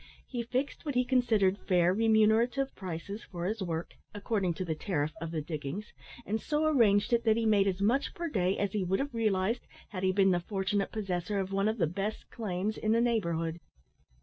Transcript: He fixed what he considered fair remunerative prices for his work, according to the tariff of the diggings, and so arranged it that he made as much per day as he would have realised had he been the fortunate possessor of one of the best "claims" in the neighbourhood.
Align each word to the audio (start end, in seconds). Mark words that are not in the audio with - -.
He 0.25 0.41
fixed 0.41 0.83
what 0.83 0.95
he 0.95 1.05
considered 1.05 1.59
fair 1.59 1.93
remunerative 1.93 2.73
prices 2.73 3.23
for 3.23 3.45
his 3.45 3.61
work, 3.61 3.93
according 4.15 4.55
to 4.55 4.65
the 4.65 4.73
tariff 4.73 5.11
of 5.21 5.29
the 5.29 5.43
diggings, 5.43 5.93
and 6.25 6.41
so 6.41 6.65
arranged 6.65 7.13
it 7.13 7.23
that 7.23 7.37
he 7.37 7.45
made 7.45 7.67
as 7.67 7.81
much 7.83 8.15
per 8.15 8.27
day 8.27 8.57
as 8.57 8.71
he 8.71 8.83
would 8.83 8.97
have 8.99 9.13
realised 9.13 9.67
had 9.89 10.01
he 10.01 10.11
been 10.11 10.31
the 10.31 10.39
fortunate 10.39 10.91
possessor 10.91 11.37
of 11.37 11.51
one 11.53 11.67
of 11.67 11.77
the 11.77 11.85
best 11.85 12.31
"claims" 12.31 12.79
in 12.79 12.93
the 12.93 12.99
neighbourhood. 12.99 13.59